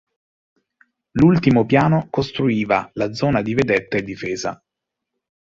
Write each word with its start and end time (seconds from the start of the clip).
L'ultimo 1.11 1.63
piano 1.67 2.07
costituiva 2.09 2.89
la 2.93 3.13
zona 3.13 3.43
di 3.43 3.53
vedetta 3.53 3.97
e 3.97 4.01
difesa. 4.01 4.59